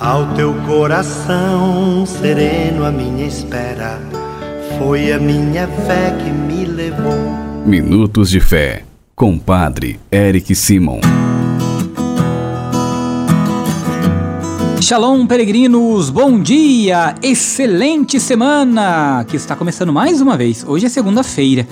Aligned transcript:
Ao 0.00 0.34
teu 0.34 0.52
coração 0.66 2.04
sereno, 2.04 2.84
a 2.84 2.90
minha 2.90 3.24
espera 3.24 4.00
foi 4.76 5.12
a 5.12 5.20
minha 5.20 5.68
fé 5.68 6.10
que 6.18 6.30
me 6.30 6.64
levou. 6.64 7.14
Minutos 7.64 8.28
de 8.28 8.40
Fé, 8.40 8.82
com 9.14 9.38
Padre 9.38 10.00
Eric 10.10 10.52
Simon. 10.52 10.98
Shalom, 14.80 15.28
peregrinos, 15.28 16.10
bom 16.10 16.40
dia, 16.40 17.14
excelente 17.22 18.18
semana, 18.18 19.24
que 19.28 19.36
está 19.36 19.54
começando 19.54 19.92
mais 19.92 20.20
uma 20.20 20.36
vez. 20.36 20.64
Hoje 20.66 20.86
é 20.86 20.88
segunda-feira, 20.88 21.68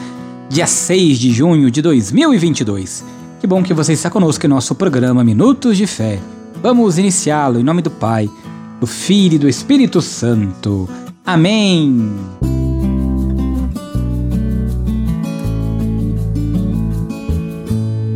dia 0.48 0.68
6 0.68 1.18
de 1.18 1.32
junho 1.32 1.72
de 1.72 1.82
2022. 1.82 3.04
Que 3.40 3.48
bom 3.48 3.64
que 3.64 3.74
você 3.74 3.92
está 3.92 4.08
conosco 4.08 4.46
em 4.46 4.48
nosso 4.48 4.76
programa 4.76 5.24
Minutos 5.24 5.76
de 5.76 5.88
Fé. 5.88 6.20
Vamos 6.62 6.96
iniciá-lo 6.96 7.58
em 7.58 7.64
nome 7.64 7.82
do 7.82 7.90
Pai, 7.90 8.30
do 8.78 8.86
Filho 8.86 9.34
e 9.34 9.38
do 9.38 9.48
Espírito 9.48 10.00
Santo. 10.00 10.88
Amém. 11.26 12.08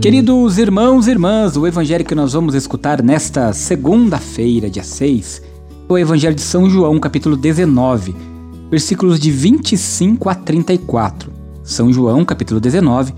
Queridos 0.00 0.58
irmãos 0.58 1.08
e 1.08 1.10
irmãs, 1.10 1.56
o 1.56 1.66
evangelho 1.66 2.04
que 2.04 2.14
nós 2.14 2.34
vamos 2.34 2.54
escutar 2.54 3.02
nesta 3.02 3.52
segunda-feira, 3.52 4.70
dia 4.70 4.84
6, 4.84 5.42
é 5.88 5.92
o 5.92 5.98
evangelho 5.98 6.36
de 6.36 6.42
São 6.42 6.70
João, 6.70 7.00
capítulo 7.00 7.36
19, 7.36 8.14
versículos 8.70 9.18
de 9.18 9.32
25 9.32 10.28
a 10.28 10.36
34. 10.36 11.32
São 11.64 11.92
João, 11.92 12.24
capítulo 12.24 12.60
19, 12.60 13.12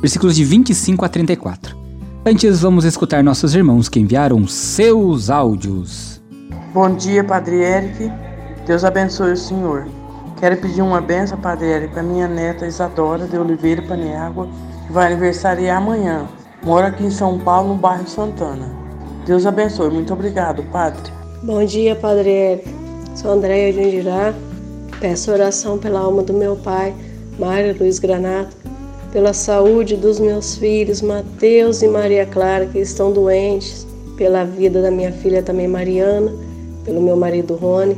versículos 0.00 0.34
de 0.34 0.42
25 0.42 1.04
a 1.04 1.08
34. 1.08 1.81
Antes, 2.24 2.60
vamos 2.60 2.84
escutar 2.84 3.24
nossos 3.24 3.52
irmãos 3.52 3.88
que 3.88 3.98
enviaram 3.98 4.46
seus 4.46 5.28
áudios. 5.28 6.22
Bom 6.72 6.94
dia, 6.94 7.24
Padre 7.24 7.56
Eric. 7.56 8.12
Deus 8.64 8.84
abençoe 8.84 9.32
o 9.32 9.36
senhor. 9.36 9.88
Quero 10.38 10.56
pedir 10.58 10.82
uma 10.82 11.00
benção, 11.00 11.36
Padre 11.36 11.66
Eric, 11.66 11.94
para 11.94 12.02
minha 12.04 12.28
neta 12.28 12.64
Isadora 12.64 13.26
de 13.26 13.36
Oliveira 13.36 13.82
Paniágua, 13.82 14.48
que 14.86 14.92
vai 14.92 15.08
aniversariar 15.08 15.78
amanhã. 15.78 16.28
Mora 16.62 16.86
aqui 16.86 17.04
em 17.04 17.10
São 17.10 17.40
Paulo, 17.40 17.70
no 17.70 17.74
bairro 17.74 18.06
Santana. 18.06 18.70
Deus 19.26 19.44
abençoe. 19.44 19.90
Muito 19.90 20.12
obrigado, 20.12 20.62
Padre. 20.70 21.12
Bom 21.42 21.64
dia, 21.64 21.96
Padre 21.96 22.30
Eric. 22.30 22.70
Sou 23.16 23.32
Andréia 23.32 23.72
de 23.72 23.82
Indirá. 23.82 24.32
Peço 25.00 25.32
oração 25.32 25.76
pela 25.76 25.98
alma 25.98 26.22
do 26.22 26.32
meu 26.32 26.54
pai, 26.54 26.94
Mário 27.36 27.76
Luiz 27.76 27.98
Granato 27.98 28.62
pela 29.12 29.34
saúde 29.34 29.94
dos 29.94 30.18
meus 30.18 30.56
filhos 30.56 31.02
Mateus 31.02 31.82
e 31.82 31.88
Maria 31.88 32.24
Clara 32.24 32.66
que 32.66 32.78
estão 32.78 33.12
doentes, 33.12 33.86
pela 34.16 34.44
vida 34.44 34.80
da 34.80 34.90
minha 34.90 35.12
filha 35.12 35.42
também 35.42 35.68
Mariana, 35.68 36.32
pelo 36.84 37.00
meu 37.00 37.16
marido 37.16 37.54
Rony, 37.54 37.96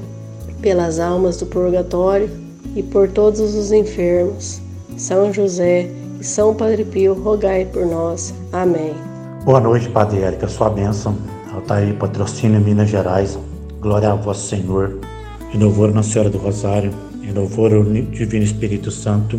pelas 0.60 0.98
almas 0.98 1.36
do 1.36 1.46
purgatório 1.46 2.28
e 2.74 2.82
por 2.82 3.08
todos 3.08 3.40
os 3.40 3.70
enfermos. 3.70 4.60
São 4.96 5.32
José 5.32 5.88
e 6.20 6.24
São 6.24 6.54
Padre 6.54 6.84
Pio, 6.84 7.14
rogai 7.14 7.64
por 7.64 7.86
nós. 7.86 8.34
Amém. 8.52 8.94
Boa 9.44 9.60
noite, 9.60 9.88
Padre 9.88 10.20
Érica, 10.20 10.48
sua 10.48 10.70
bênção. 10.70 11.16
Altair 11.52 11.94
Patrocínio, 11.94 12.60
Minas 12.60 12.90
Gerais. 12.90 13.38
Glória 13.80 14.10
a 14.10 14.14
vosso 14.14 14.48
Senhor. 14.48 14.98
Em 15.52 15.58
louvor 15.58 15.92
Nossa 15.92 16.10
Senhora 16.10 16.30
do 16.30 16.38
Rosário. 16.38 16.92
Em 17.22 17.32
louvor 17.32 17.72
ao 17.72 17.84
Divino 17.84 18.44
Espírito 18.44 18.90
Santo 18.90 19.38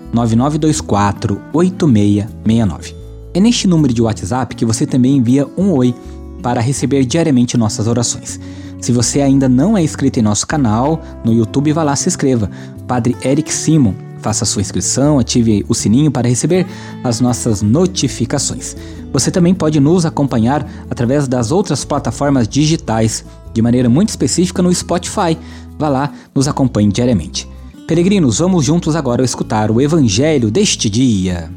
9924 0.13 1.41
8669. 1.53 2.95
É 3.33 3.39
neste 3.39 3.67
número 3.67 3.93
de 3.93 4.01
WhatsApp 4.01 4.55
que 4.55 4.65
você 4.65 4.85
também 4.85 5.17
envia 5.17 5.47
um 5.57 5.71
oi 5.71 5.95
para 6.41 6.59
receber 6.59 7.05
diariamente 7.05 7.57
nossas 7.57 7.87
orações. 7.87 8.39
Se 8.81 8.91
você 8.91 9.21
ainda 9.21 9.47
não 9.47 9.77
é 9.77 9.83
inscrito 9.83 10.19
em 10.19 10.23
nosso 10.23 10.45
canal 10.47 11.01
no 11.23 11.31
YouTube, 11.31 11.71
vá 11.71 11.83
lá 11.83 11.95
se 11.95 12.09
inscreva. 12.09 12.49
Padre 12.87 13.15
Eric 13.23 13.53
Simon. 13.53 13.93
Faça 14.21 14.45
sua 14.45 14.61
inscrição, 14.61 15.17
ative 15.17 15.65
o 15.67 15.73
sininho 15.73 16.11
para 16.11 16.29
receber 16.29 16.67
as 17.03 17.19
nossas 17.19 17.63
notificações. 17.63 18.75
Você 19.11 19.31
também 19.31 19.53
pode 19.53 19.79
nos 19.79 20.05
acompanhar 20.05 20.67
através 20.91 21.27
das 21.27 21.51
outras 21.51 21.83
plataformas 21.83 22.47
digitais, 22.47 23.25
de 23.51 23.61
maneira 23.63 23.89
muito 23.89 24.09
específica 24.09 24.61
no 24.61 24.73
Spotify. 24.73 25.35
Vá 25.79 25.89
lá, 25.89 26.13
nos 26.35 26.47
acompanhe 26.47 26.91
diariamente. 26.91 27.49
Peregrinos, 27.87 28.39
vamos 28.39 28.65
juntos 28.65 28.95
agora 28.95 29.23
escutar 29.23 29.69
o 29.69 29.81
Evangelho 29.81 30.49
deste 30.49 30.89
dia. 30.89 31.51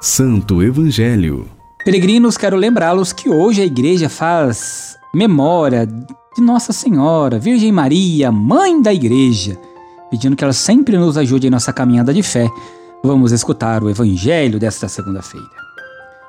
Santo 0.00 0.62
Evangelho. 0.62 1.48
Peregrinos, 1.84 2.36
quero 2.36 2.56
lembrá-los 2.56 3.12
que 3.12 3.30
hoje 3.30 3.62
a 3.62 3.64
igreja 3.64 4.08
faz 4.08 4.96
memória 5.14 5.86
de 5.86 6.42
Nossa 6.42 6.72
Senhora, 6.72 7.38
Virgem 7.38 7.72
Maria, 7.72 8.30
Mãe 8.30 8.80
da 8.82 8.92
Igreja, 8.92 9.58
pedindo 10.10 10.36
que 10.36 10.44
ela 10.44 10.52
sempre 10.52 10.98
nos 10.98 11.16
ajude 11.16 11.46
em 11.46 11.50
nossa 11.50 11.72
caminhada 11.72 12.12
de 12.12 12.22
fé. 12.22 12.48
Vamos 13.02 13.32
escutar 13.32 13.82
o 13.82 13.88
Evangelho 13.88 14.58
desta 14.58 14.88
segunda-feira. 14.88 15.46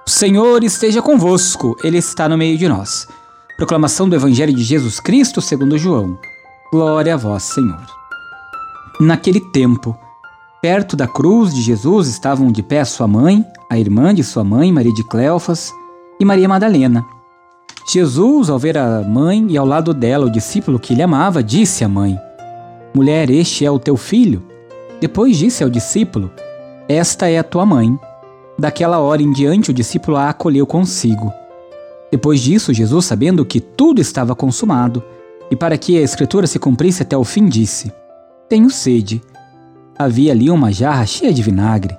O 0.06 0.10
Senhor 0.10 0.64
esteja 0.64 1.02
convosco, 1.02 1.76
Ele 1.84 1.98
está 1.98 2.30
no 2.30 2.38
meio 2.38 2.58
de 2.58 2.68
nós. 2.70 3.08
Proclamação 3.58 4.08
do 4.08 4.16
Evangelho 4.16 4.54
de 4.54 4.62
Jesus 4.62 5.00
Cristo 5.00 5.42
segundo 5.42 5.80
João. 5.80 6.16
Glória 6.72 7.16
a 7.16 7.18
vós, 7.18 7.42
Senhor. 7.42 7.88
Naquele 9.00 9.42
tempo, 9.42 9.98
perto 10.62 10.96
da 10.96 11.08
cruz 11.08 11.56
de 11.56 11.64
Jesus 11.64 12.08
estavam 12.08 12.52
de 12.52 12.62
pé 12.62 12.86
sua 12.86 13.08
mãe, 13.08 13.44
a 13.68 13.80
irmã 13.80 14.14
de 14.14 14.24
sua 14.24 14.44
mãe, 14.44 14.72
Maria 14.72 14.94
de 14.94 15.04
Cleofas, 15.04 15.74
e 16.20 16.26
Maria 16.26 16.48
Madalena. 16.48 17.04
Jesus, 17.92 18.48
ao 18.48 18.60
ver 18.60 18.78
a 18.78 19.02
mãe 19.02 19.48
e 19.50 19.58
ao 19.58 19.66
lado 19.66 19.92
dela 19.92 20.28
o 20.28 20.32
discípulo 20.32 20.78
que 20.78 20.94
lhe 20.94 21.02
amava, 21.02 21.42
disse 21.42 21.84
à 21.84 21.90
mãe: 21.90 22.16
Mulher, 22.94 23.28
este 23.32 23.66
é 23.66 23.72
o 23.72 23.80
teu 23.80 23.98
filho. 23.98 24.44
Depois 25.02 25.36
disse 25.36 25.64
ao 25.64 25.70
discípulo: 25.70 26.30
Esta 26.88 27.28
é 27.28 27.40
a 27.40 27.44
tua 27.44 27.66
mãe. 27.66 27.98
Daquela 28.60 29.00
hora 29.00 29.24
em 29.24 29.32
diante, 29.32 29.72
o 29.72 29.74
discípulo 29.74 30.16
a 30.16 30.30
acolheu 30.30 30.68
consigo. 30.68 31.34
Depois 32.12 32.40
disso, 32.40 32.74
Jesus, 32.74 33.06
sabendo 33.06 33.46
que 33.46 33.60
tudo 33.60 34.00
estava 34.00 34.36
consumado, 34.36 35.04
e 35.52 35.56
para 35.56 35.78
que 35.78 35.98
a 35.98 36.02
escritura 36.02 36.48
se 36.48 36.60
cumprisse 36.60 37.04
até 37.04 37.18
o 37.18 37.24
fim, 37.24 37.46
disse: 37.46 37.92
Tenho 38.50 38.70
sede. 38.70 39.22
Havia 39.98 40.32
ali 40.32 40.50
uma 40.50 40.72
jarra 40.72 41.06
cheia 41.06 41.34
de 41.34 41.42
vinagre. 41.42 41.98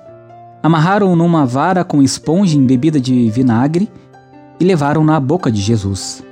Amarraram 0.61 1.15
numa 1.15 1.45
vara 1.45 1.83
com 1.83 2.01
esponja 2.01 2.57
embebida 2.57 2.99
de 2.99 3.29
vinagre 3.29 3.89
e 4.59 4.63
levaram-na 4.63 5.15
à 5.15 5.19
boca 5.19 5.51
de 5.51 5.61
Jesus. 5.61 6.23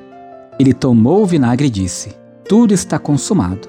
Ele 0.59 0.73
tomou 0.73 1.23
o 1.23 1.25
vinagre 1.25 1.67
e 1.67 1.71
disse: 1.71 2.15
Tudo 2.47 2.73
está 2.73 2.97
consumado. 2.97 3.67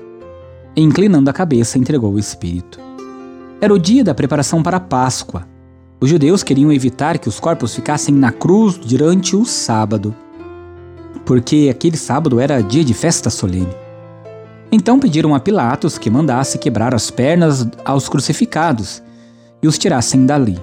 E, 0.74 0.82
inclinando 0.82 1.28
a 1.28 1.32
cabeça, 1.32 1.78
entregou 1.78 2.12
o 2.12 2.18
Espírito. 2.18 2.78
Era 3.60 3.74
o 3.74 3.78
dia 3.78 4.04
da 4.04 4.14
preparação 4.14 4.62
para 4.62 4.76
a 4.76 4.80
Páscoa. 4.80 5.44
Os 6.00 6.08
judeus 6.08 6.44
queriam 6.44 6.70
evitar 6.70 7.18
que 7.18 7.28
os 7.28 7.40
corpos 7.40 7.74
ficassem 7.74 8.14
na 8.14 8.30
cruz 8.30 8.76
durante 8.76 9.34
o 9.34 9.44
sábado, 9.44 10.14
porque 11.26 11.68
aquele 11.68 11.96
sábado 11.96 12.38
era 12.38 12.62
dia 12.62 12.84
de 12.84 12.94
festa 12.94 13.28
solene. 13.30 13.74
Então 14.70 15.00
pediram 15.00 15.34
a 15.34 15.40
Pilatos 15.40 15.98
que 15.98 16.08
mandasse 16.08 16.56
quebrar 16.58 16.94
as 16.94 17.10
pernas 17.10 17.66
aos 17.84 18.08
crucificados 18.08 19.02
e 19.60 19.66
os 19.66 19.76
tirassem 19.76 20.24
dali. 20.24 20.58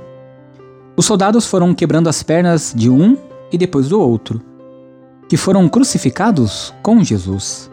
Os 0.95 1.05
soldados 1.05 1.45
foram 1.45 1.73
quebrando 1.73 2.07
as 2.07 2.23
pernas 2.23 2.73
de 2.73 2.89
um 2.89 3.17
e 3.51 3.57
depois 3.57 3.89
do 3.89 3.99
outro, 3.99 4.41
que 5.27 5.35
foram 5.35 5.67
crucificados 5.67 6.73
com 6.81 7.03
Jesus. 7.03 7.69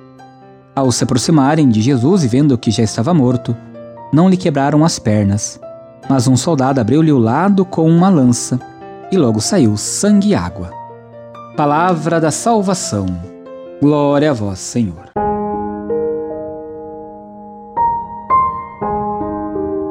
Ao 0.74 0.90
se 0.90 1.04
aproximarem 1.04 1.68
de 1.68 1.80
Jesus 1.80 2.24
e 2.24 2.28
vendo 2.28 2.58
que 2.58 2.72
já 2.72 2.82
estava 2.82 3.14
morto, 3.14 3.54
não 4.12 4.28
lhe 4.28 4.36
quebraram 4.36 4.84
as 4.84 4.98
pernas 4.98 5.60
mas 6.08 6.26
um 6.26 6.36
soldado 6.36 6.80
abriu-lhe 6.80 7.12
o 7.12 7.18
lado 7.18 7.64
com 7.64 7.88
uma 7.88 8.08
lança, 8.08 8.60
e 9.10 9.16
logo 9.16 9.40
saiu 9.40 9.76
sangue 9.76 10.30
e 10.30 10.34
água. 10.34 10.70
Palavra 11.56 12.20
da 12.20 12.30
salvação. 12.30 13.06
Glória 13.80 14.30
a 14.30 14.34
vós, 14.34 14.58
Senhor. 14.58 15.10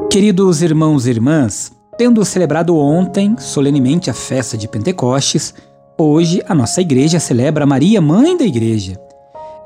Queridos 0.10 0.62
irmãos 0.62 1.06
e 1.06 1.10
irmãs, 1.12 1.72
tendo 1.98 2.26
celebrado 2.26 2.76
ontem 2.76 3.36
solenemente 3.38 4.10
a 4.10 4.14
festa 4.14 4.58
de 4.58 4.68
Pentecostes, 4.68 5.54
Hoje 6.04 6.42
a 6.48 6.56
nossa 6.56 6.82
igreja 6.82 7.20
celebra 7.20 7.64
Maria, 7.64 8.02
mãe 8.02 8.36
da 8.36 8.44
igreja. 8.44 9.00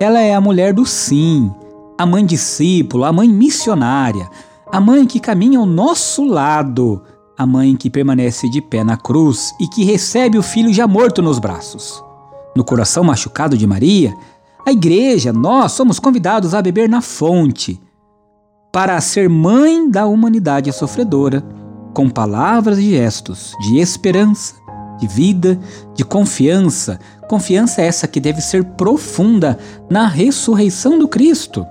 Ela 0.01 0.19
é 0.19 0.33
a 0.33 0.41
mulher 0.41 0.73
do 0.73 0.85
sim, 0.85 1.49
a 1.97 2.05
mãe 2.05 2.25
discípula, 2.25 3.07
a 3.07 3.13
mãe 3.13 3.25
missionária, 3.29 4.29
a 4.71 4.79
mãe 4.79 5.05
que 5.05 5.19
caminha 5.19 5.59
ao 5.59 5.65
nosso 5.65 6.23
lado, 6.25 7.01
a 7.37 7.45
mãe 7.45 7.75
que 7.75 7.89
permanece 7.89 8.49
de 8.49 8.61
pé 8.61 8.83
na 8.83 8.97
cruz 8.97 9.53
e 9.59 9.67
que 9.67 9.83
recebe 9.83 10.37
o 10.37 10.43
filho 10.43 10.73
já 10.73 10.87
morto 10.87 11.21
nos 11.21 11.39
braços. 11.39 12.03
No 12.55 12.63
coração 12.63 13.03
machucado 13.03 13.57
de 13.57 13.67
Maria, 13.67 14.15
a 14.65 14.71
igreja, 14.71 15.31
nós 15.31 15.73
somos 15.73 15.99
convidados 15.99 16.53
a 16.53 16.61
beber 16.61 16.89
na 16.89 17.01
fonte, 17.01 17.79
para 18.71 18.99
ser 18.99 19.29
mãe 19.29 19.89
da 19.89 20.05
humanidade 20.05 20.71
sofredora, 20.73 21.43
com 21.93 22.09
palavras 22.09 22.77
e 22.77 22.89
gestos 22.89 23.53
de 23.61 23.77
esperança, 23.77 24.55
de 24.97 25.07
vida, 25.07 25.59
de 25.93 26.03
confiança. 26.03 26.99
Confiança 27.29 27.81
essa 27.81 28.07
que 28.07 28.19
deve 28.19 28.41
ser 28.41 28.63
profunda 28.63 29.57
na 29.89 30.07
ressurreição 30.07 30.97
do 30.97 31.07
Cristo. 31.07 31.65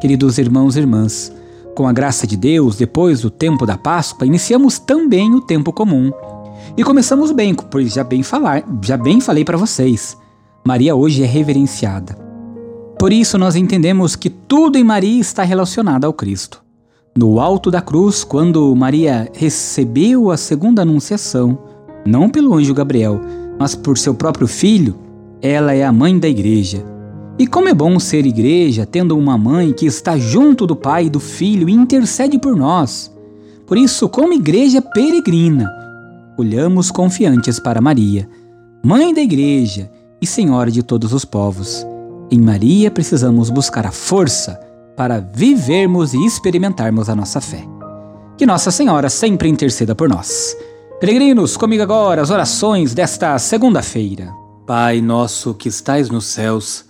Queridos 0.00 0.38
irmãos 0.38 0.76
e 0.76 0.80
irmãs, 0.80 1.32
com 1.74 1.86
a 1.86 1.92
graça 1.92 2.26
de 2.26 2.36
Deus, 2.36 2.76
depois 2.76 3.20
do 3.20 3.30
tempo 3.30 3.64
da 3.64 3.76
Páscoa, 3.76 4.26
iniciamos 4.26 4.78
também 4.78 5.34
o 5.34 5.40
tempo 5.40 5.72
comum. 5.72 6.10
E 6.76 6.84
começamos 6.84 7.32
bem, 7.32 7.54
pois 7.54 7.92
já 7.92 8.04
bem 8.04 8.22
falar, 8.22 8.64
já 8.82 8.96
bem 8.96 9.20
falei 9.20 9.44
para 9.44 9.58
vocês. 9.58 10.16
Maria 10.66 10.94
hoje 10.94 11.22
é 11.22 11.26
reverenciada. 11.26 12.14
Por 12.98 13.12
isso 13.12 13.38
nós 13.38 13.56
entendemos 13.56 14.14
que 14.14 14.28
tudo 14.28 14.76
em 14.76 14.84
Maria 14.84 15.20
está 15.20 15.42
relacionado 15.42 16.04
ao 16.04 16.12
Cristo. 16.12 16.62
No 17.16 17.40
alto 17.40 17.70
da 17.70 17.80
cruz, 17.80 18.22
quando 18.22 18.74
Maria 18.76 19.28
recebeu 19.32 20.30
a 20.30 20.36
segunda 20.36 20.82
anunciação, 20.82 21.58
não 22.06 22.28
pelo 22.28 22.54
anjo 22.54 22.74
Gabriel, 22.74 23.20
mas 23.58 23.74
por 23.74 23.98
seu 23.98 24.14
próprio 24.14 24.46
filho, 24.46 24.94
ela 25.42 25.74
é 25.74 25.84
a 25.84 25.92
mãe 25.92 26.18
da 26.18 26.28
igreja. 26.28 26.84
E 27.40 27.46
como 27.46 27.70
é 27.70 27.72
bom 27.72 27.98
ser 27.98 28.26
igreja 28.26 28.84
tendo 28.84 29.16
uma 29.16 29.38
mãe 29.38 29.72
que 29.72 29.86
está 29.86 30.18
junto 30.18 30.66
do 30.66 30.76
Pai 30.76 31.06
e 31.06 31.08
do 31.08 31.18
Filho 31.18 31.70
e 31.70 31.72
intercede 31.72 32.38
por 32.38 32.54
nós. 32.54 33.10
Por 33.66 33.78
isso, 33.78 34.10
como 34.10 34.34
igreja 34.34 34.82
peregrina, 34.82 35.66
olhamos 36.36 36.90
confiantes 36.90 37.58
para 37.58 37.80
Maria, 37.80 38.28
mãe 38.84 39.14
da 39.14 39.22
igreja 39.22 39.90
e 40.20 40.26
senhora 40.26 40.70
de 40.70 40.82
todos 40.82 41.14
os 41.14 41.24
povos. 41.24 41.86
Em 42.30 42.38
Maria 42.38 42.90
precisamos 42.90 43.48
buscar 43.48 43.86
a 43.86 43.90
força 43.90 44.60
para 44.94 45.18
vivermos 45.18 46.12
e 46.12 46.22
experimentarmos 46.22 47.08
a 47.08 47.16
nossa 47.16 47.40
fé. 47.40 47.64
Que 48.36 48.44
Nossa 48.44 48.70
Senhora 48.70 49.08
sempre 49.08 49.48
interceda 49.48 49.94
por 49.94 50.10
nós. 50.10 50.54
Peregrinos, 51.00 51.56
comigo 51.56 51.82
agora 51.82 52.20
as 52.20 52.28
orações 52.28 52.92
desta 52.92 53.38
segunda-feira. 53.38 54.30
Pai 54.66 55.00
nosso 55.00 55.54
que 55.54 55.70
estais 55.70 56.10
nos 56.10 56.26
céus, 56.26 56.89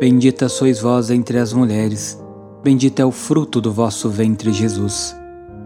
Bendita 0.00 0.48
sois 0.48 0.80
vós 0.80 1.10
entre 1.10 1.38
as 1.38 1.52
mulheres, 1.52 2.22
bendito 2.62 3.00
é 3.00 3.04
o 3.04 3.10
fruto 3.10 3.60
do 3.60 3.72
vosso 3.72 4.08
ventre, 4.08 4.52
Jesus. 4.52 5.16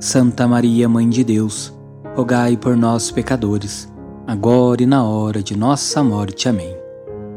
Santa 0.01 0.49
Maria, 0.49 0.89
Mãe 0.89 1.09
de 1.09 1.23
Deus, 1.23 1.73
rogai 2.15 2.57
por 2.57 2.77
nós, 2.77 3.11
pecadores, 3.11 3.93
agora 4.27 4.83
e 4.83 4.87
na 4.87 5.05
hora 5.05 5.43
de 5.43 5.57
nossa 5.57 6.03
morte. 6.03 6.49
Amém. 6.49 6.77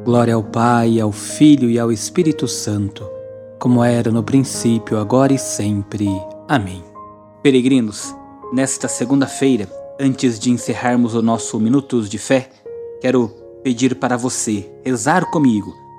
Glória 0.04 0.36
ao 0.36 0.44
Pai, 0.44 1.00
ao 1.00 1.12
Filho 1.12 1.70
e 1.70 1.78
ao 1.78 1.92
Espírito 1.92 2.48
Santo, 2.48 3.08
como 3.60 3.84
era 3.84 4.12
no 4.12 4.24
princípio, 4.24 4.98
agora 4.98 5.34
e 5.34 5.38
sempre. 5.38 6.08
Amém. 6.48 6.84
Peregrinos, 7.44 8.16
nesta 8.54 8.88
segunda-feira, 8.88 9.68
Antes 9.98 10.38
de 10.38 10.52
encerrarmos 10.52 11.16
o 11.16 11.22
nosso 11.22 11.58
Minutos 11.58 12.10
de 12.10 12.18
Fé, 12.18 12.50
quero 13.00 13.30
pedir 13.64 13.96
para 13.96 14.18
você 14.18 14.70
rezar 14.84 15.32
comigo, 15.32 15.74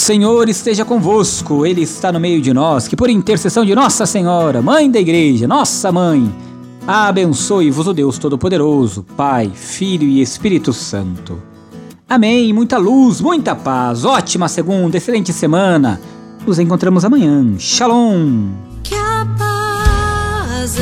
Senhor 0.00 0.48
esteja 0.48 0.82
convosco, 0.82 1.66
Ele 1.66 1.82
está 1.82 2.10
no 2.10 2.18
meio 2.18 2.40
de 2.40 2.54
nós, 2.54 2.88
que 2.88 2.96
por 2.96 3.10
intercessão 3.10 3.66
de 3.66 3.74
Nossa 3.74 4.06
Senhora, 4.06 4.62
Mãe 4.62 4.90
da 4.90 4.98
Igreja, 4.98 5.46
nossa 5.46 5.92
Mãe, 5.92 6.34
abençoe-vos 6.86 7.86
o 7.86 7.92
Deus 7.92 8.16
Todo-Poderoso, 8.16 9.04
Pai, 9.14 9.52
Filho 9.54 10.04
e 10.04 10.22
Espírito 10.22 10.72
Santo. 10.72 11.38
Amém. 12.08 12.50
Muita 12.50 12.78
luz, 12.78 13.20
muita 13.20 13.54
paz, 13.54 14.02
ótima 14.06 14.48
segunda, 14.48 14.96
excelente 14.96 15.34
semana. 15.34 16.00
Nos 16.46 16.58
encontramos 16.58 17.04
amanhã. 17.04 17.54
Shalom. 17.58 18.48
Que 18.82 18.94
a 18.94 19.26
paz 19.38 20.76